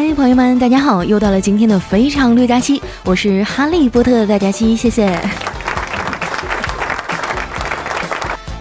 [0.00, 1.02] 嗨，朋友们，大家好！
[1.02, 5.20] 又到了今天的非常六加七，我是哈利波特大家七，谢谢。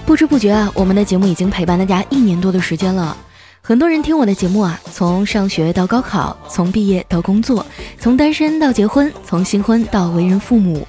[0.03, 3.15] 不知不觉啊，我们的节目已经陪伴大家一年多的时间了。
[3.61, 7.63] 很多人听我的节目啊，从上学到高考，从毕业到工作，
[7.99, 10.87] 从单身到结婚，从新婚到为人父母。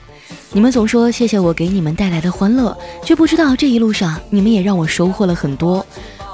[0.53, 2.75] 你们总说谢谢我给你们带来的欢乐，
[3.05, 5.85] 却不知道这一路上你们也让我收获了很多。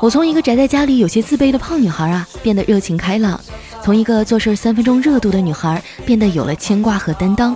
[0.00, 3.36] 我从一个宅在家里有些自卑的胖女孩啊，变得热情开朗；
[3.84, 7.54] 从一个做事三分钟热度的女孩，变得有了牵挂和担当。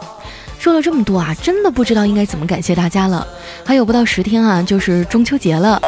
[0.59, 3.27] 说了这么多啊，真的不知道应该怎么感谢大家了。
[3.65, 5.81] 还有不到十天啊，就是中秋节了，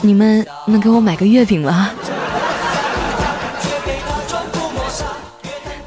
[0.00, 1.90] 你们能给我买个月饼吗？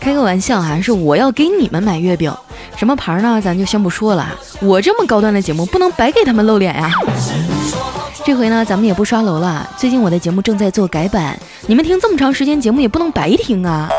[0.01, 2.29] 开个玩笑啊，是我要给你们买月饼，
[2.75, 3.39] 什么牌呢？
[3.41, 4.27] 咱就先不说了。
[4.59, 6.91] 我这么高端的节目，不能白给他们露脸呀。
[8.25, 9.69] 这回呢，咱们也不刷楼了。
[9.75, 11.37] 最近我的节目正在做改版，
[11.67, 13.89] 你们听这么长时间节目也不能白听啊。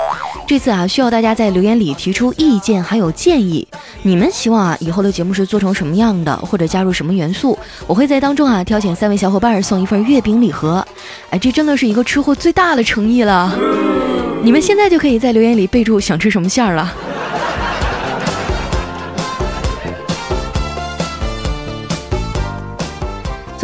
[0.47, 3.67] 这次啊，需要大家在留言里提出意见还有建议。
[4.03, 7.59] 你们希望啊，以后的节目是做成什么样的，或者加入什么元素？
[7.87, 10.83] 我会在当中啊挑选三位小伙伴送一份月饼礼盒。
[11.29, 13.55] 哎，这真的是一个吃货最大的诚意了。
[14.43, 16.91] 你们现在就可以在留言里备注想吃什么馅儿了。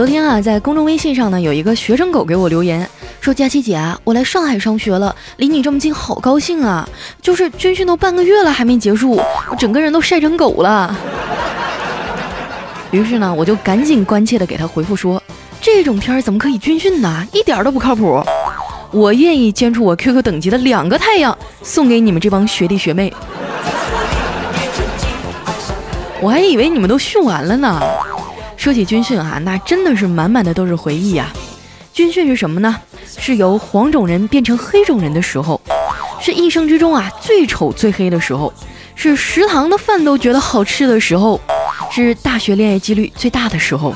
[0.00, 2.88] 昨天啊，在公众微信上呢，有一个学生狗给我留言
[3.20, 6.88] 说：“佳琪姐啊，我来上海上学了，离你这么近，好高兴啊！
[7.20, 10.96] 就是军训都半个月了还没结束，我整个人都晒成狗了。
[12.92, 15.22] ”于是呢，我就赶紧关切的给他回复说
[15.60, 17.22] ：“这种天儿怎么可以军训呢？
[17.34, 18.24] 一点都不靠谱！
[18.92, 23.12] 我愿意捐出我 QQ 等级的两个太阳，送给你们这帮学弟学妹。
[26.22, 27.78] 我还以为你们都训完了呢。”
[28.60, 31.32] 说起军训啊，那真的是满满的都是回忆呀。
[31.94, 32.76] 军训是什么呢？
[33.16, 35.58] 是由黄种人变成黑种人的时候，
[36.20, 38.52] 是一生之中啊最丑最黑的时候，
[38.94, 41.40] 是食堂的饭都觉得好吃的时候，
[41.90, 43.94] 是大学恋爱几率最大的时候。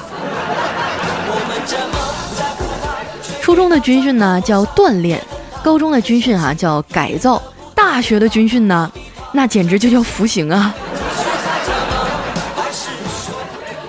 [3.42, 5.22] 初中的军训呢叫锻炼，
[5.62, 7.40] 高中的军训啊叫改造，
[7.74, 8.90] 大学的军训呢，
[9.32, 10.74] 那简直就叫服刑啊。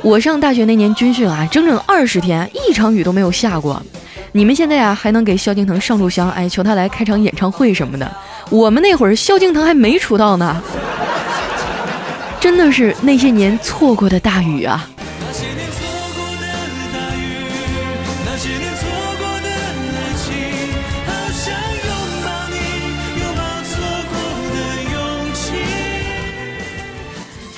[0.05, 3.81] 我上大学那年军训啊，整整二十天，一场雨都没有下过。
[4.33, 8.15] 你们现在啊还能给萧敬腾上炷香，哎，求他来开场演唱会什么的。
[8.51, 10.61] 我们那会儿萧敬腾还没出道呢，
[12.39, 14.87] 真的是那些年错过的大雨啊。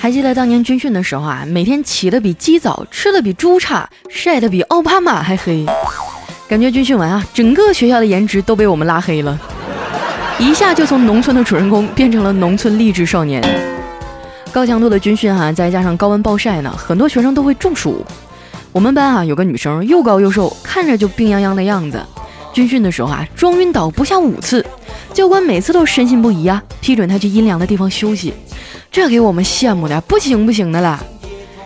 [0.00, 5.66] 还记得当年军训的时候啊，每天起得比鸡早，吃的比猪差，晒得比奥巴马还黑，
[6.48, 9.38] 感觉军训完啊，整个学校的颜值都被我们拉黑了，
[10.38, 13.42] 一下就从农村的主人公变成了农村励志少年。
[14.52, 18.04] 高强度的军训哈，再加上高温暴晒呢，很多学生都会中暑。
[18.70, 22.00] 我们班啊有个女生又高又瘦，看着就病殃殃的样子。
[22.52, 24.64] 军训的时候啊，装晕倒不下五次，
[25.12, 28.32] 教官每次都深信不疑啊，批准她去阴凉的地方休息。
[28.90, 31.02] 这给我们羡慕的不行不行的了。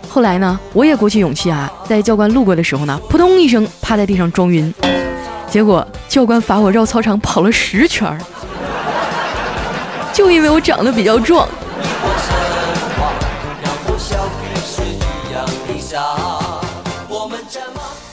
[0.09, 4.73] 后来呢，我也鼓起勇气啊，在教官路过的时候呢，扑通一声趴在地上装晕。
[5.49, 8.17] 结果教官罚我绕操场跑了十圈儿，
[10.13, 11.47] 就因为我长得比较壮。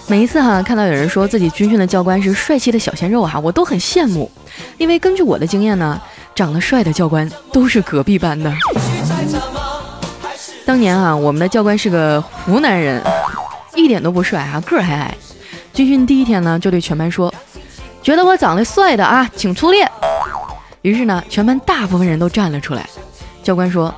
[0.07, 4.31] 每一次哈看到有人说自己军训的教官是帅气的小鲜肉哈，我都很羡慕，
[4.77, 6.01] 因为根据我的经验呢，
[6.41, 8.51] 长得帅的教官都是隔壁班的。
[10.65, 13.03] 当年啊，我们的教官是个湖南人，
[13.75, 15.15] 一点都不帅啊，个儿还矮。
[15.75, 17.31] 军训第一天呢，就对全班说
[18.03, 19.87] ：“觉得我长得帅的啊，请出列。”
[20.81, 22.89] 于是呢，全班大部分人都站了出来。
[23.43, 23.95] 教官说：“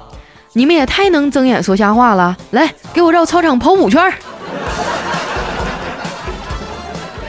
[0.54, 4.02] 你们也太能睁眼说瞎话了，来，给我绕操场跑五圈。”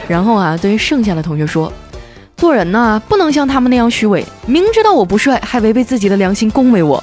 [0.08, 1.72] 然后啊，对于剩下的同学说
[2.44, 7.02] ：“做人呢，不能像他们那样虚伪，明知道我不帅，还违背自己的良心恭维我。”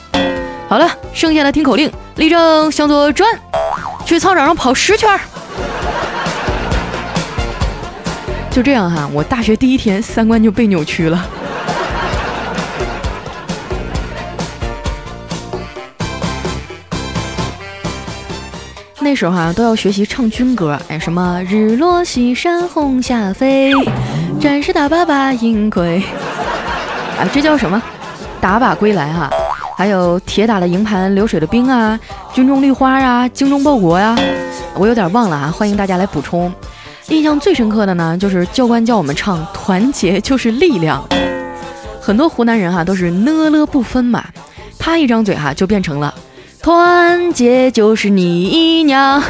[0.69, 3.27] 好了，剩下的听口令，立正，向左转，
[4.05, 5.19] 去操场上跑十圈。
[8.51, 11.25] 就这样哈，我大学第一天三观就被扭曲了。
[18.99, 23.73] 那时候啊，都要学习唱军歌，哎，什么日落西山红霞飞，
[24.41, 26.01] 战士打靶把营归，
[27.15, 27.79] 啊，这叫什么？
[28.41, 29.29] 打靶归来哈。
[29.77, 31.99] 还有铁打的营盘流水的兵啊，
[32.33, 34.15] 军中绿花啊，精忠报国呀，
[34.75, 36.51] 我有点忘了啊，欢迎大家来补充。
[37.09, 41.05] 印象最深刻的呢，就是教官叫我们唱《团结就是力量》。
[42.01, 44.23] 很多湖南人哈都是呢了不分嘛，
[44.79, 46.11] 他一张嘴哈就变成了
[46.63, 49.21] 团结就是你娘，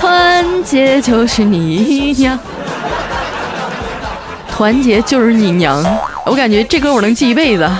[0.00, 2.38] 团结就是你娘，
[4.56, 5.84] 团结就是你娘。
[6.24, 7.70] 我感觉这歌我能记一辈子。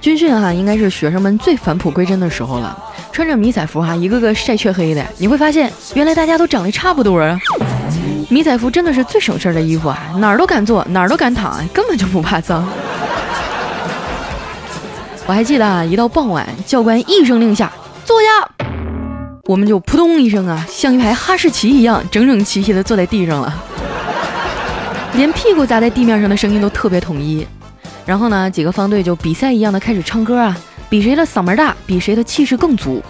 [0.00, 2.76] 军训哈，应该是学生们最返璞归真的时候了。
[3.10, 7.36] 穿着迷彩服哈，一个个晒黢黑的，你会发现原来大家都长得差不多啊。
[8.28, 12.64] 迷彩服真的是最省事儿的衣服啊，哪儿都敢坐，哪儿都敢躺，根本就不怕脏。
[15.26, 17.72] 我还记得啊，一到傍晚，教官一声令下，
[18.04, 18.48] 坐下，
[19.44, 23.52] 我们就扑通一声啊，像一排哈士奇一样，整整齐齐的坐在地上了，
[25.14, 27.44] 连屁股砸在地面上的声音都特别统一。
[28.06, 30.56] 然后呢，几个方队就比赛一样的开始唱歌啊。
[30.88, 33.02] 比谁的嗓门大，比谁的气势更足。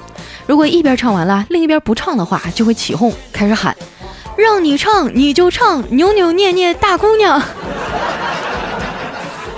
[0.47, 3.77] 如果一边唱完了，另一边不唱的话，就会起哄，开始喊
[4.39, 7.43] ：“让你唱你就唱，扭扭捏捏大姑娘。”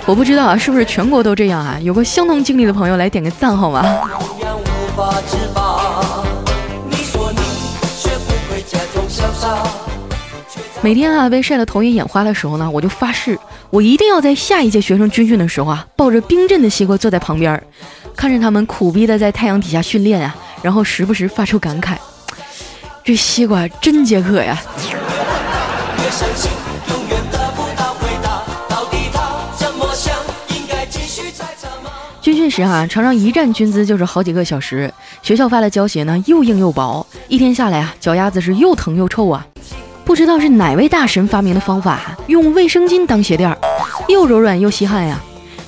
[0.07, 1.77] 我不知道啊，是不是全国都这样啊？
[1.83, 3.85] 有过相同经历的朋友来点个赞好吗？
[10.81, 13.37] 每天啊被晒得头晕眼花的时候呢，我就发誓，
[13.69, 17.61] 我一定要在下一届学生军训的时候啊，抱着冰镇的西瓜坐在旁边。
[18.15, 21.95] 看着他们苦逼的在太阳底下训练啊，然后时不时发出感慨
[23.03, 24.61] ：“这西瓜真解渴呀！”
[32.45, 34.93] 那时啊，常常一站军姿就是好几个小时。
[35.23, 39.43] 学校发的胶鞋呢，又硬又薄，一天下来啊，脚丫子是又疼又臭啊。
[40.03, 43.57] 不知道是哪位大神发明的方法，用卫生巾当鞋垫儿，
[44.07, 45.19] 又柔软又吸汗呀。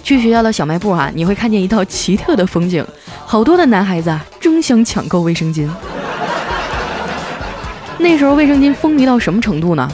[0.04, 2.86] 去学校的小卖部啊，你会看见一道奇特的风景，
[3.26, 5.68] 好多的男孩子啊争相抢购卫生巾。
[7.98, 9.90] 那时候卫生巾风靡到什么程度呢？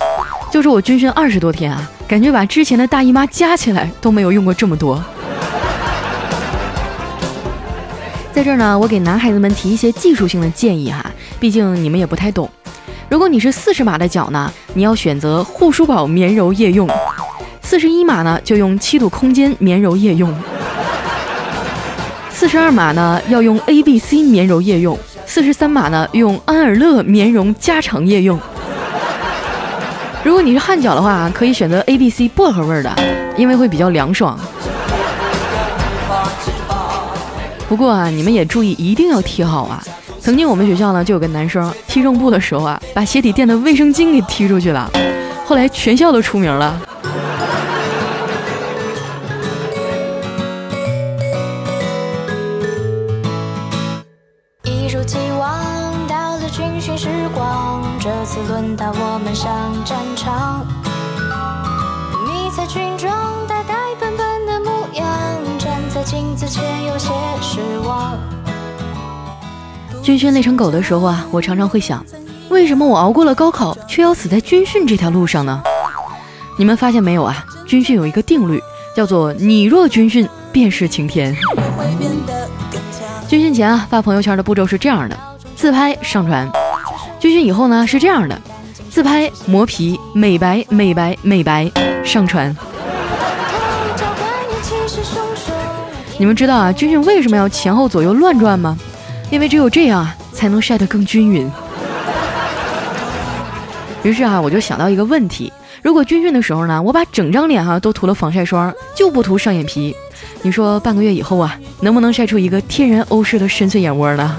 [0.51, 5.01] 就是我军训二十多天啊，感觉把之前的大姨妈加起来都没有用过这么多。
[8.33, 11.05] 在这儿呢，我给男孩子们提一些技术性的建议哈，
[11.39, 12.49] 毕竟你们也不太懂。
[13.07, 16.89] 如果你是四十码的脚呢，你要选择护舒宝棉柔夜用。
[17.61, 20.31] 四十一码呢，就用七度空间棉柔夜用；
[22.31, 24.97] 四十二码呢，要用 A B C 棉柔夜用；
[25.27, 28.39] 四十三码呢，用安尔乐棉绒加长夜用。
[30.23, 32.91] 如果你是汗脚的话，可以选择 A B C 薄荷味的，
[33.37, 34.39] 因为会比较凉爽。
[37.73, 39.83] 不过啊，你们也注意，一定要踢好啊！
[40.19, 44.87] 曾经我们学校呢，就有个男生踢正步的时候啊，把鞋底垫的卫生巾给踢出去了，
[45.43, 46.79] 后来全校都出名了。
[54.65, 59.51] 一如既往到了军训时光，这次轮到我们上
[59.83, 60.63] 战场。
[62.27, 63.11] 你在军装，
[63.47, 64.12] 呆呆笨
[70.03, 72.05] 军训累成狗的时候啊，我常常会想，
[72.49, 75.63] 为什么我熬过了高考，却要死在军训这条路上呢？
[76.59, 77.45] 你们发现没有啊？
[77.65, 78.61] 军训有一个定律，
[78.93, 81.33] 叫做你若军训，便是晴天。
[83.29, 85.17] 军训前啊，发朋友圈的步骤是这样的：
[85.55, 86.51] 自拍上传。
[87.17, 88.39] 军训以后呢，是这样的。
[88.89, 91.71] 自拍、磨皮、美白、美白、美白，
[92.03, 92.53] 上传。
[96.19, 98.77] 你们知道啊，军训为什么要前后左右乱转吗？
[99.33, 101.51] 因为只有这样啊，才能晒得更均匀。
[104.03, 109.95] 于是啊，我就想到一个问题：如果军训的时候呢，我把整张脸哈都涂了防晒霜，就不涂上眼皮，
[110.43, 114.37] 你说半个月以后啊，能不能晒出一个天然欧式的深邃眼窝呢？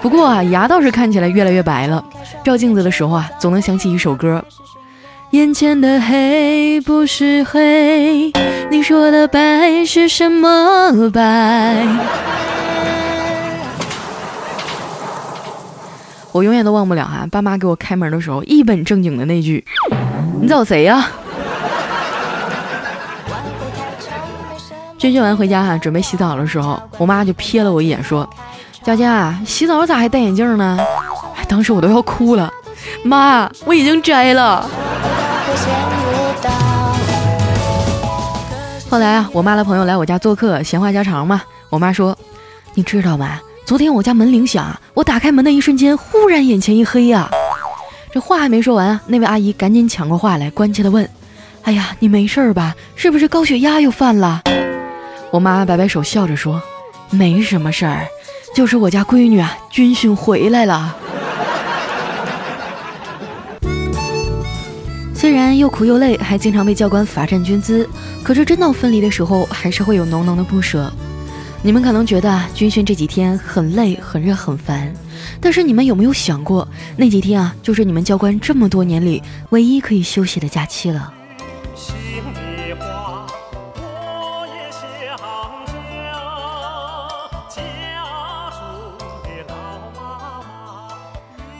[0.00, 2.02] 不过啊，牙倒是看起来越来越白了。
[2.42, 4.42] 照镜子的时候啊，总能想起一首歌：
[5.34, 8.30] 眼前的黑不是黑，
[8.70, 11.84] 你说的白是什么白？
[16.30, 19.64] 我永远都忘不了哈，爸妈给我开门的时候一本正经的那句
[20.40, 21.04] ：“你找谁呀？”
[24.96, 28.30] 军训完回家哈，准备洗澡的时候，我妈就瞥了我一眼说。
[28.84, 30.78] 佳佳，洗澡咋还戴眼镜呢？
[31.36, 32.48] 哎当时我都要哭了。
[33.02, 34.70] 妈，我已经摘了。
[38.90, 41.42] 后来啊，我妈的朋友来我家做客，闲话家常嘛。
[41.68, 42.16] 我妈说
[42.74, 43.40] ：“你知道吗？
[43.66, 47.28] 昨天我家门铃响，我打开门的一瞬间，忽然眼前一黑呀。”
[48.14, 51.08] 这话还没说完啊，那位阿姨赶紧抢过话来，关切的问
[51.64, 52.76] ：“哎呀，你没事吧？
[52.94, 54.42] 是不是高血压又犯了？”
[55.32, 56.62] 我妈摆摆手，笑着说
[57.10, 58.06] ：“没什么事儿。”
[58.54, 60.96] 就是我家闺女啊，军训回来了。
[65.24, 67.88] 虽然又苦又累，还经常被教官罚站军姿，
[68.22, 70.92] 可是真到分离的时候，还是会有浓浓的不舍。
[71.62, 74.92] 你们可能觉得军训这几天很累、很热、很烦，
[75.40, 81.10] 但是你们有没有想过，那几天啊，就是你们教官这么多年里唯一可以休息的假期了。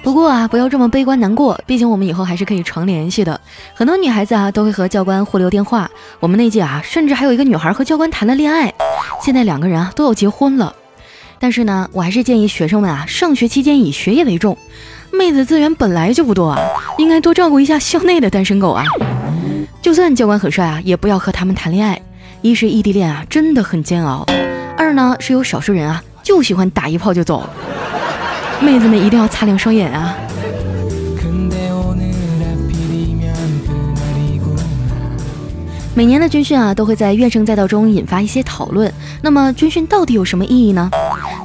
[0.04, 3.40] 不过啊，不要这么悲观难过，毕竟我们以后还是可以常联系的。
[3.72, 5.90] 很多女孩子啊，都会和教官互留电话。
[6.20, 8.70] 我们那届啊，甚至还有一个女孩和教官谈了恋爱，
[9.22, 10.74] 现在两个人啊都要结婚了。
[11.38, 14.56] 但是呢，我还是建议学生们啊，上学期间以学业为重。
[15.10, 16.60] 妹子资源本来就不多啊，
[16.98, 18.84] 应该多照顾一下校内的单身狗啊。
[19.80, 21.98] 就算教官很帅啊，也不要和他们谈恋爱。
[22.42, 24.22] 一是异地恋啊，真的很煎熬；
[24.76, 27.48] 二呢，是有少数人啊，就喜欢打一炮就走。
[28.60, 30.16] 妹子们一定要擦亮双眼啊！
[35.94, 38.92] 每年的军训啊，都会在怨声载道中引发一些讨论。
[39.22, 40.90] 那么，军训到底有什么意义呢？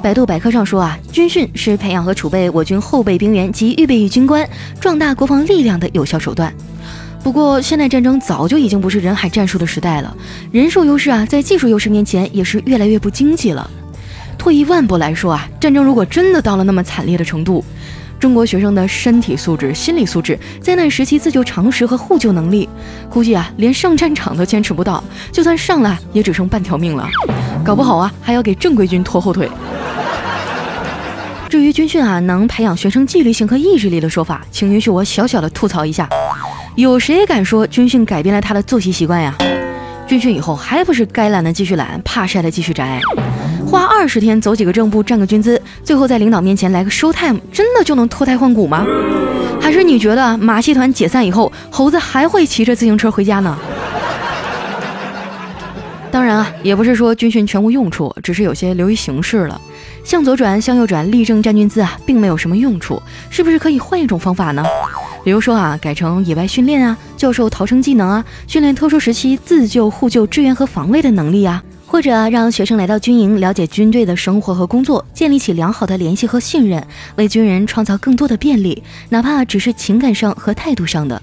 [0.01, 4.47] 百度百科上说啊，军训是培养和储备我军后备兵员及预备役军官，
[4.79, 6.51] 壮大国防力量的有效手段。
[7.21, 10.15] 不过，现代战争早就已经不是人海战术的时代了，
[10.51, 13.69] 人数优势啊，在技术优势面前也是越来越不经济了。
[14.39, 17.63] 退一万步来说啊，战争如果真的到了那么惨烈的程度，
[18.17, 22.67] 中国学生的身体素质、心理素质、灾难时期自救常识和互救能力，
[23.09, 27.05] 估计啊，连上战场都坚持不到，就算上了，也只剩半条命了，
[27.65, 29.49] 搞不好啊，还要给正规军拖后腿。
[31.49, 36.07] 至于军训啊，能培养学生纪律性和意志力的说法，请允许我小小的吐槽一下，
[36.75, 39.35] 有谁敢说军训改变了他的作息习惯呀？
[40.07, 42.99] 军训以后还不是该懒的继续懒，怕晒的继续宅，
[43.69, 48.83] 花二十天走几个正步，站个军姿，最后在领导面前来个 show time，真的就能脱胎换骨吗？
[49.61, 53.55] 还是你觉得马戏团解散以后，猴子还会骑着自行车回家呢？
[56.09, 59.61] 当然啊，也不是说军训全无用处，只是有些流于形式了。
[60.03, 62.99] 向左转，向右转，立正站军姿啊，并没有什么用处，
[63.29, 64.65] 是不是可以换一种方法呢？
[65.23, 81.19] 比如说啊，改成野外训练啊，教授逃生技能啊，训练特殊时期自救、互救、支援和防卫的能力啊，或者让学生来到军营，了解军队的生活和工作，建立起良好的联系和信任，为军人创造更多的便利，哪怕只是情感上和态度上的。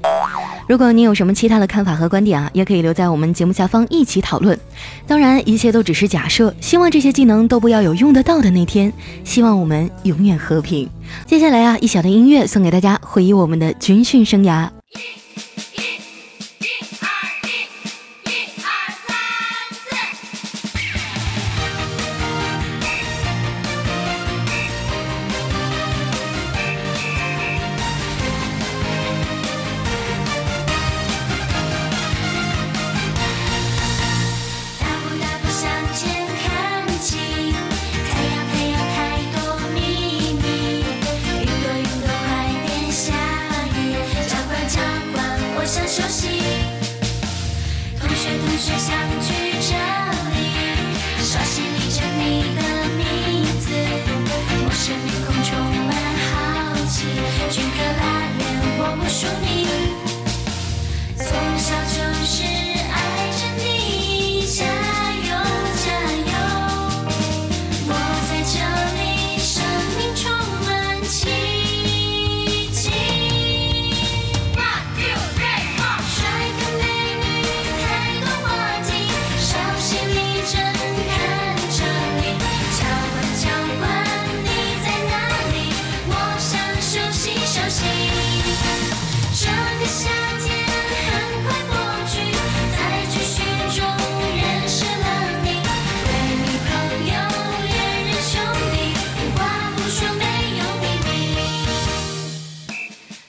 [0.67, 4.59] 如果你有什么其他的看法和观点啊，也可以留在我们节目下方一起讨论。
[5.07, 8.93] 当然，一切都只是假设，希望这些技能都不要有用得到的那天。
[9.23, 10.91] 希望我们永远和平。
[11.25, 14.69] 接下来啊，一小段音乐送给大家，回忆我们的军训生涯。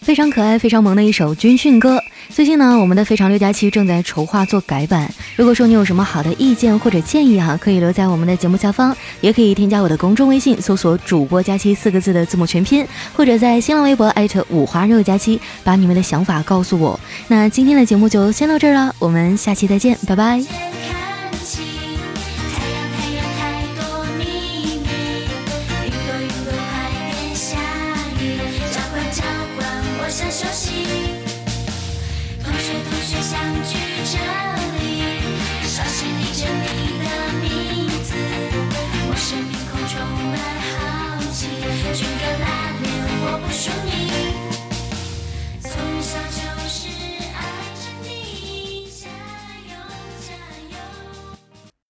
[0.07, 2.01] 非常可爱、非常萌的一首军训歌。
[2.29, 5.13] 最近呢，我们的《非常六加七》正在筹划做改版。
[5.35, 16.97] 如果说你有什么好的意见或者建议哈，可以留在我们的节目下方，也可以添加我的公众微信，搜索“主播佳期”四个字的字母全拼，或者在新浪微博艾特五花肉佳期，把你们的想法告诉我。
[17.27, 20.41] 那今天的节目就先到这儿了，我们下期再见，拜拜。